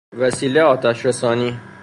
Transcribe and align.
وسیله 0.17 0.61
آتش 0.63 1.05
رسانی 1.05 1.59